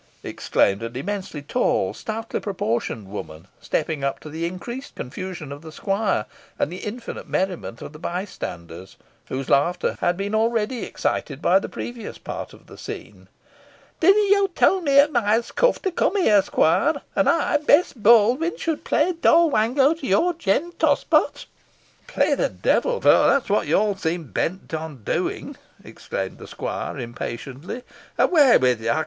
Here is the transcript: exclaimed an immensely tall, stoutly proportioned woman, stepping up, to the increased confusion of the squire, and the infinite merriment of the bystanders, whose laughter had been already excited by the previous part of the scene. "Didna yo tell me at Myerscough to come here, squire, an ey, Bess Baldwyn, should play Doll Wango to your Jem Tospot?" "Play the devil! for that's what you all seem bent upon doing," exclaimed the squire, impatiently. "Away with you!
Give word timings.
exclaimed 0.23 0.81
an 0.81 0.95
immensely 0.95 1.43
tall, 1.43 1.93
stoutly 1.93 2.39
proportioned 2.39 3.07
woman, 3.07 3.47
stepping 3.61 4.03
up, 4.03 4.19
to 4.19 4.29
the 4.31 4.47
increased 4.47 4.95
confusion 4.95 5.51
of 5.51 5.61
the 5.61 5.71
squire, 5.71 6.25
and 6.57 6.71
the 6.71 6.77
infinite 6.79 7.29
merriment 7.29 7.83
of 7.83 7.93
the 7.93 7.99
bystanders, 7.99 8.97
whose 9.27 9.47
laughter 9.47 9.97
had 10.01 10.17
been 10.17 10.33
already 10.33 10.83
excited 10.85 11.39
by 11.39 11.59
the 11.59 11.69
previous 11.69 12.17
part 12.17 12.51
of 12.51 12.65
the 12.65 12.79
scene. 12.79 13.27
"Didna 13.99 14.23
yo 14.31 14.47
tell 14.47 14.81
me 14.81 14.97
at 14.97 15.11
Myerscough 15.13 15.79
to 15.83 15.91
come 15.91 16.15
here, 16.19 16.41
squire, 16.41 17.03
an 17.15 17.27
ey, 17.27 17.59
Bess 17.67 17.93
Baldwyn, 17.93 18.57
should 18.57 18.83
play 18.83 19.13
Doll 19.13 19.51
Wango 19.51 19.93
to 19.93 20.07
your 20.07 20.33
Jem 20.33 20.71
Tospot?" 20.79 21.45
"Play 22.07 22.33
the 22.33 22.49
devil! 22.49 22.99
for 22.99 23.11
that's 23.27 23.49
what 23.51 23.67
you 23.67 23.75
all 23.77 23.95
seem 23.95 24.31
bent 24.31 24.73
upon 24.73 25.03
doing," 25.03 25.57
exclaimed 25.83 26.39
the 26.39 26.47
squire, 26.47 26.97
impatiently. 26.97 27.83
"Away 28.17 28.57
with 28.57 28.81
you! 28.83 28.95